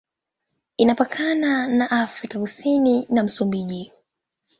[0.77, 3.91] Imepakana na Afrika Kusini na Msumbiji.